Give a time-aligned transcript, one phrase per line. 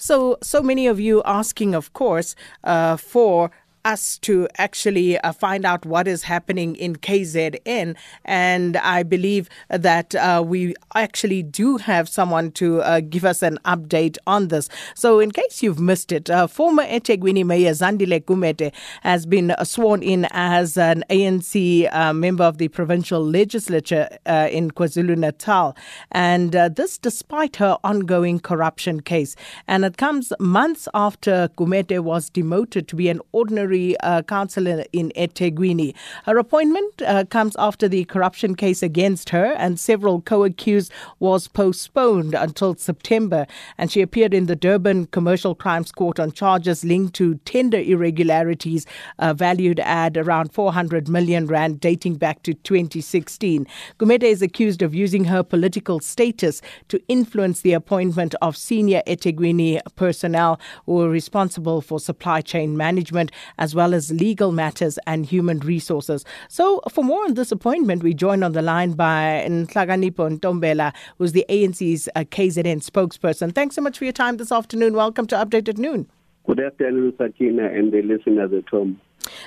[0.00, 3.50] So, so many of you asking, of course, uh, for
[3.84, 7.96] us to actually uh, find out what is happening in KZN.
[8.24, 13.58] And I believe that uh, we actually do have someone to uh, give us an
[13.64, 14.68] update on this.
[14.94, 18.72] So, in case you've missed it, uh, former eThekwini Mayor Zandile Gumede
[19.02, 24.70] has been sworn in as an ANC uh, member of the provincial legislature uh, in
[24.70, 25.76] KwaZulu Natal.
[26.10, 29.36] And this despite her ongoing corruption case.
[29.66, 33.69] And it comes months after Gumede was demoted to be an ordinary
[34.00, 35.94] uh, councillor in eThekwini.
[36.24, 42.34] Her appointment uh, comes after the corruption case against her and several co-accused was postponed
[42.34, 43.46] until September
[43.78, 48.86] and she appeared in the Durban Commercial Crimes Court on charges linked to tender irregularities
[49.18, 53.66] uh, valued at around 400 million rand dating back to 2016.
[53.98, 59.80] Gumede is accused of using her political status to influence the appointment of senior eThekwini
[59.96, 65.60] personnel who were responsible for supply chain management as well as legal matters and human
[65.60, 66.24] resources.
[66.48, 71.32] So, for more on this appointment, we join on the line by Nhlakanipho Ntombela, who's
[71.32, 73.54] the ANC's uh, KZN spokesperson.
[73.54, 74.94] Thanks so much for your time this afternoon.
[74.94, 76.10] Welcome to Update at Noon.
[76.46, 79.00] Good afternoon, Sakina, and the listeners at home.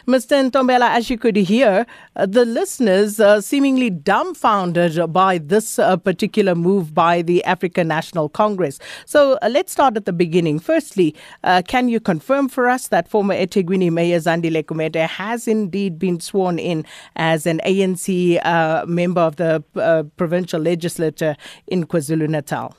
[0.08, 0.50] Mr.
[0.50, 1.86] Ntombela, as you could hear,
[2.16, 8.30] uh, the listeners are seemingly dumbfounded by this uh, particular move by the African National
[8.30, 8.80] Congress.
[9.06, 10.60] So uh, let's start at the beginning.
[10.60, 15.98] Firstly, uh, can you confirm for us that former eThekwini Mayor Zandile Gumede has indeed
[15.98, 16.86] been sworn in
[17.16, 21.36] as an ANC uh, member of the uh, provincial legislature
[21.68, 22.76] in KwaZulu Natal?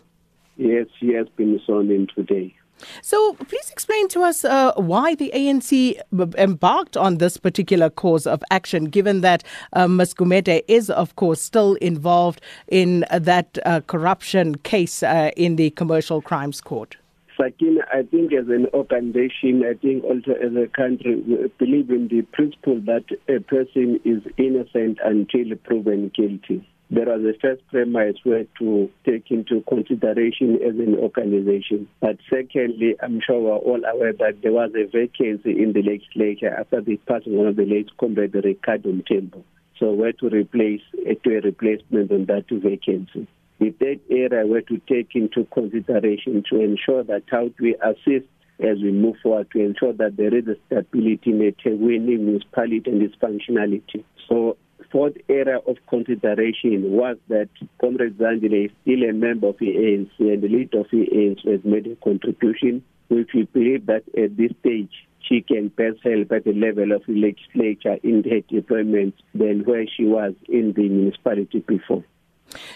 [0.56, 2.54] Yes, she has been sworn in today.
[3.02, 5.98] So, please explain to us uh, why the ANC
[6.36, 10.14] embarked on this particular course of action, given that uh, Ms.
[10.14, 16.20] Gumede is, of course, still involved in that uh, corruption case uh, in the Commercial
[16.20, 16.96] Crimes Court.
[17.36, 22.08] Sakina, I think as an organization, I think also as a country, we believe in
[22.08, 26.66] the principle that a person is innocent until proven guilty.
[26.90, 31.88] There was a first premise where to take into consideration as an organization.
[32.00, 36.54] But secondly, I'm sure we're all aware that there was a vacancy in the legislature
[36.54, 39.42] after the passing of the late comrade Ricardo Mthembu.
[39.80, 43.26] So where to replace uh, to a replacement on that vacancy.
[43.58, 48.26] The third area were to take into consideration to ensure that how we assist
[48.60, 52.82] as we move forward to ensure that there is a stability in the winning municipality
[52.86, 54.04] and its functionality.
[54.28, 54.56] So
[54.94, 57.48] fourth area of consideration was that
[57.80, 61.50] Comrade Zandile is still a member of the ANC and the leader of the ANC
[61.50, 66.30] has made a contribution, which we believe that at this stage she can best help
[66.30, 70.88] at the level of the legislature in her deployment than where she was in the
[70.88, 72.04] municipality before.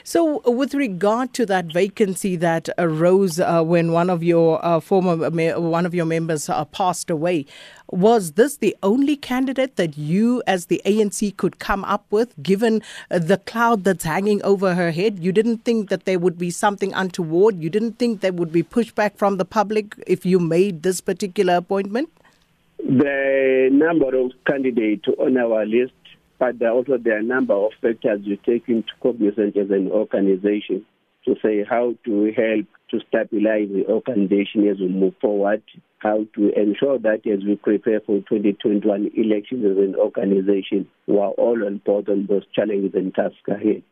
[0.04, 5.30] So, with regard to that vacancy that arose uh, when one of your uh, former
[5.60, 7.46] one of your members uh, passed away,
[7.90, 12.82] was this the only candidate that you, as the ANC, could come up with, given
[13.10, 15.18] uh, the cloud that's hanging over her head?
[15.18, 17.58] You didn't think that there would be something untoward.
[17.58, 21.56] You didn't think there would be pushback from the public if you made this particular
[21.56, 22.10] appointment.
[22.78, 25.92] The number of candidates on our list
[26.38, 29.90] but there also there are a number of factors you take into cognizance as an
[29.90, 30.84] organization
[31.24, 35.62] to say how to help to stabilize the organization as we move forward,
[35.98, 41.32] how to ensure that as we prepare for 2021 elections as an organization, we are
[41.32, 43.82] all on board on those challenges and tasks ahead.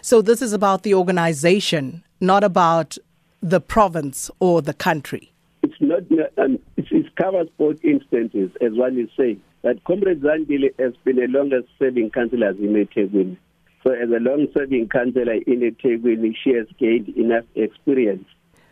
[0.00, 2.96] So this is about the organization, not about
[3.42, 5.32] the province or the country.
[5.62, 6.02] It's not.
[6.38, 9.42] Um, it covers both instances, as one is saying.
[9.62, 13.36] But Comrade Zandile has been the longest serving councillor in eThekwini.
[13.82, 18.24] So as a long serving councillor in eThekwini, she has gained enough experience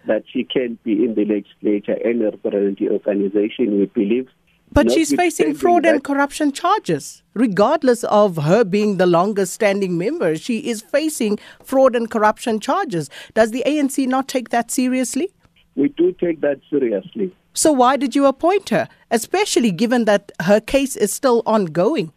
[0.06, 4.28] that she can be in the legislature and represent the organization, we believe.
[4.72, 7.22] But she's facing fraud and corruption charges.
[7.34, 13.08] Regardless of her being the longest standing member, she is facing fraud and corruption charges.
[13.34, 15.30] Does the ANC not take that seriously?
[15.76, 17.34] We do take that seriously.
[17.56, 22.13] So why did you appoint her, especially given that her case is still ongoing?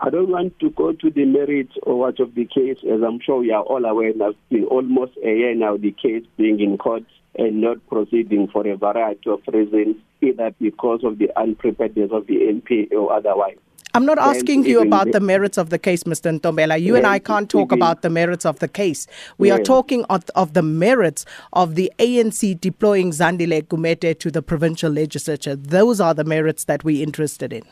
[0.00, 3.20] I don't want to go to the merits or what of the case, as I'm
[3.20, 4.08] sure we are all aware.
[4.08, 7.04] It's been almost a year now, the case being in court
[7.38, 12.38] and not proceeding for a variety of reasons, either because of the unpreparedness of the
[12.38, 13.58] NPA or otherwise.
[13.94, 16.38] I'm not asking you about the merits of the case, Mr.
[16.38, 16.80] Ntombela.
[16.80, 19.06] You and I can't talk about the merits of the case.
[19.36, 24.40] We are talking of, of the merits of the ANC deploying Zandile Gumede to the
[24.40, 25.54] provincial legislature.
[25.54, 27.64] Those are the merits that we're interested in.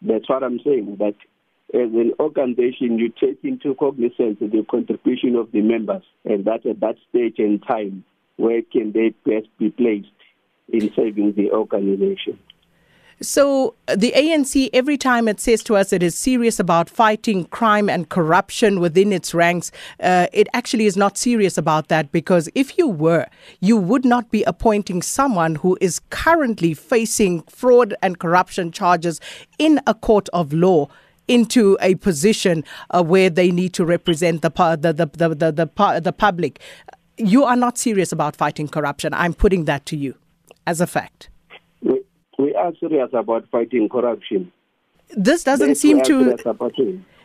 [0.00, 0.94] That's what I'm saying.
[0.96, 1.16] But
[1.74, 6.78] as an organization, you take into cognizance the contribution of the members, and that at
[6.80, 8.04] that stage and time,
[8.36, 10.06] where can they best be placed?
[10.68, 12.38] in saving the organization.
[13.22, 17.46] So, uh, the ANC, every time it says to us it is serious about fighting
[17.46, 22.50] crime and corruption within its ranks, uh, it actually is not serious about that because
[22.54, 23.26] if you were,
[23.60, 29.18] you would not be appointing someone who is currently facing fraud and corruption charges
[29.58, 30.86] in a court of law
[31.26, 36.00] into a position uh, where they need to represent the, the, the, the, the, the,
[36.00, 36.60] the public.
[37.16, 39.14] You are not serious about fighting corruption.
[39.14, 40.16] I'm putting that to you
[40.66, 41.30] as a fact
[42.38, 44.52] we are serious about fighting corruption.
[45.16, 46.36] This doesn't seem to.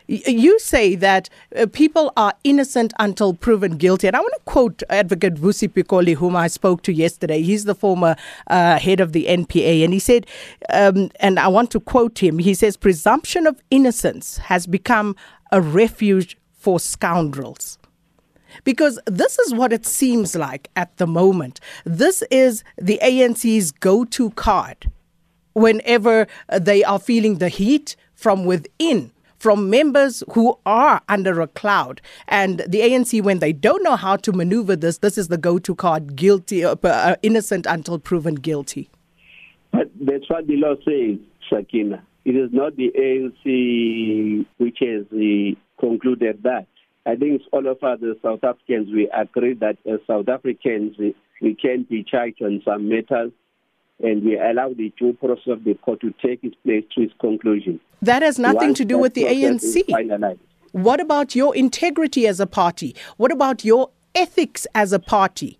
[0.08, 4.08] You say that uh, people are innocent until proven guilty.
[4.08, 7.40] And I want to quote Advocate Vusi Pikoli, whom I spoke to yesterday.
[7.40, 8.16] He's the former
[8.48, 9.84] uh, head of the NPA.
[9.84, 10.26] And he said,
[10.70, 15.14] um, and I want to quote him he says, presumption of innocence has become
[15.52, 17.78] a refuge for scoundrels.
[18.64, 21.60] Because this is what it seems like at the moment.
[21.84, 24.90] This is the ANC's go to card
[25.54, 26.26] whenever
[26.60, 29.12] they are feeling the heat from within
[29.42, 32.00] from members who are under a cloud.
[32.28, 35.58] And the ANC, when they don't know how to maneuver this, this is the go
[35.58, 38.88] to card guilty, uh, uh, innocent until proven guilty.
[39.72, 41.18] But that's what the law says,
[41.50, 42.04] Sakina.
[42.24, 46.68] It is not the ANC which has uh, concluded that.
[47.04, 50.96] I think all of us the South Africans, we agree that as South Africans,
[51.40, 53.32] we can be charged on some matters
[54.00, 57.14] and we allow the due process of the court to take its place to its
[57.20, 57.80] conclusion.
[58.02, 59.82] That has nothing Once to do with the ANC.
[60.72, 62.96] What about your integrity as a party?
[63.16, 65.58] What about your ethics as a party?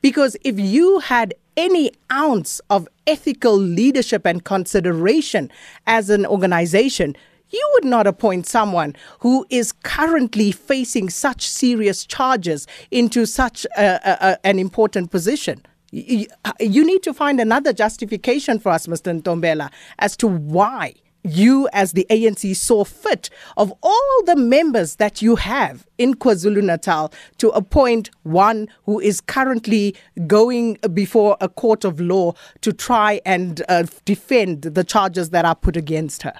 [0.00, 5.50] Because if you had any ounce of ethical leadership and consideration
[5.86, 7.16] as an organization,
[7.50, 14.00] you would not appoint someone who is currently facing such serious charges into such a,
[14.04, 15.62] a, an important position.
[15.92, 19.20] You need to find another justification for us, Mr.
[19.20, 20.94] Ntombela, as to why
[21.24, 26.62] you, as the ANC, saw fit of all the members that you have in KwaZulu
[26.62, 29.94] Natal to appoint one who is currently
[30.26, 35.54] going before a court of law to try and uh, defend the charges that are
[35.54, 36.34] put against her.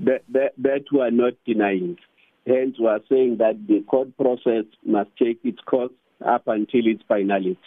[0.00, 1.98] That, that, that we are not denying.
[2.46, 5.92] Hence, we are saying that the court process must take its course
[6.26, 7.58] up until its finality.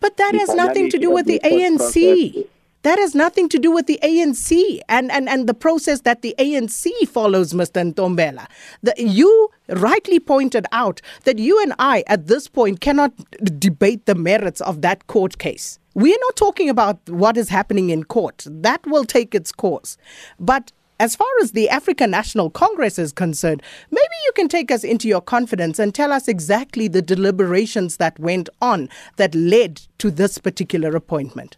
[0.00, 2.46] But that has nothing to do with the ANC.
[2.82, 6.36] That has nothing to do with the ANC and, and, and the process that the
[6.38, 7.92] ANC follows, Mr.
[7.92, 8.46] Ntombela.
[8.84, 13.12] The, you rightly pointed out that you and I, at this point, cannot
[13.58, 15.80] debate the merits of that court case.
[15.94, 18.46] We are not talking about what is happening in court.
[18.48, 19.96] That will take its course.
[20.38, 24.82] But as far as the African National Congress is concerned, maybe you can take us
[24.82, 30.10] into your confidence and tell us exactly the deliberations that went on that led to
[30.10, 31.56] this particular appointment.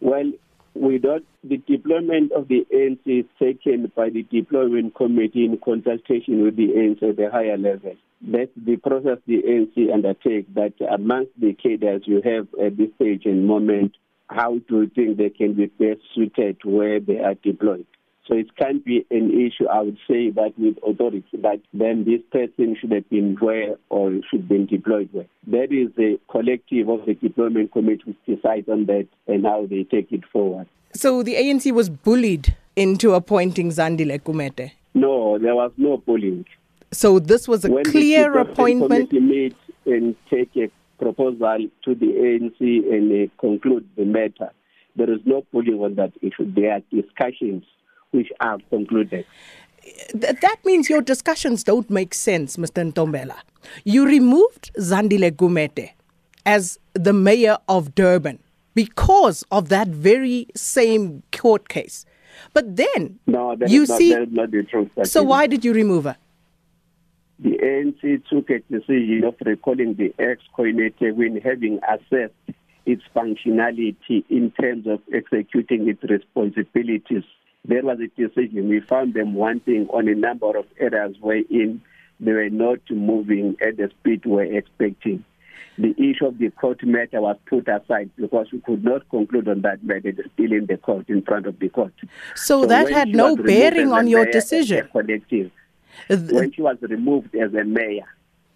[0.00, 0.32] Well,
[0.74, 6.44] we don't, the deployment of the ANC is taken by the deployment committee in consultation
[6.44, 7.96] with the ANC at the higher level.
[8.22, 13.22] That's the process the ANC undertake that amongst the cadres you have at this stage
[13.24, 13.96] and moment,
[14.28, 17.86] how do you think they can be best suited where they are deployed?
[18.30, 22.20] So it can't be an issue, I would say, that with authority, that then this
[22.30, 25.26] person should have been where or should have been deployed where.
[25.48, 29.82] That is the collective of the deployment committee which decides on that and how they
[29.82, 30.68] take it forward.
[30.94, 34.70] So the ANC was bullied into appointing Zandile Gumede?
[34.94, 36.46] No, there was no bullying.
[36.92, 39.12] So this was a when clear the appointment?
[39.12, 40.70] When meet and take a
[41.02, 44.52] proposal to the ANC and uh, conclude the matter,
[44.94, 46.52] there is no bullying on that issue.
[46.54, 47.64] There are discussions
[48.12, 49.24] which are concluded.
[50.14, 52.92] That means your discussions don't make sense, Mr.
[52.92, 53.36] Ntombela.
[53.84, 55.90] You removed Zandile Gumede
[56.46, 58.38] as the mayor of Durban
[58.74, 62.06] because of that very same court case.
[62.52, 64.90] But then no, you not, see, not the truth.
[65.04, 66.16] So why did you remove her?
[67.38, 72.34] The ANC took a decision of recalling the ex-coordinator when having assessed
[72.86, 77.24] its functionality in terms of executing its responsibilities
[77.64, 78.68] there was a decision.
[78.68, 81.82] We found them wanting on a number of areas wherein
[82.18, 85.24] they were not moving at the speed we were expecting.
[85.78, 89.62] The issue of the court matter was put aside because we could not conclude on
[89.62, 90.12] that matter.
[90.34, 91.94] Still in the court, in front of the court.
[92.34, 94.88] So, so that had no bearing on your decision.
[94.92, 95.50] Collective,
[96.08, 98.06] when she was removed as a mayor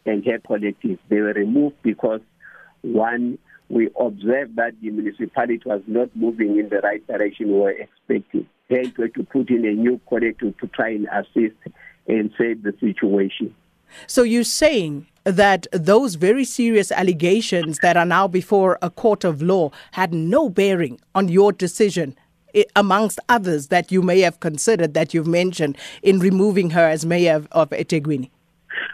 [0.04, 2.20] and her collective, they were removed because
[2.82, 3.38] one,
[3.70, 8.46] we observed that the municipality was not moving in the right direction we were expecting
[8.68, 11.56] we to put in a new collective to try and assist
[12.06, 13.54] and save the situation.
[14.06, 19.40] So you're saying that those very serious allegations that are now before a court of
[19.40, 22.16] law had no bearing on your decision
[22.54, 27.06] eh, amongst others that you may have considered that you've mentioned in removing her as
[27.06, 28.30] mayor of, of eThekwini?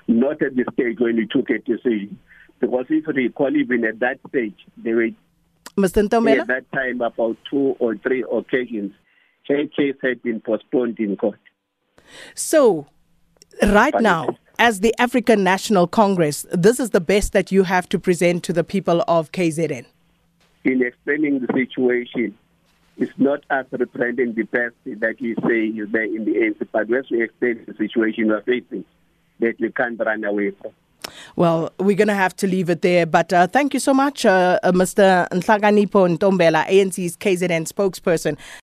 [0.06, 2.18] Not at the stage when we took a decision.
[2.60, 5.08] Because if you recall, even at that stage, they were
[5.76, 6.06] Mr.
[6.06, 6.40] Ntombela?
[6.40, 8.92] at that time about two or three occasions,
[9.50, 11.38] her case had been postponed in court.
[12.34, 12.86] So,
[13.62, 17.98] right now, as the African National Congress, this is the best that you have to
[17.98, 19.86] present to the people of KZN.
[20.64, 22.36] In explaining the situation,
[22.96, 26.88] it's not us representing the best that you say is there in the ANC, but
[26.88, 28.84] we explain the situation we're facing,
[29.40, 30.72] that we can't run away from.
[31.36, 33.06] Well, we're going to have to leave it there.
[33.06, 35.28] But uh, thank you so much, uh, uh, Mr.
[35.30, 38.36] Nhlakanipho Ntombela, ANC's KZN spokesperson.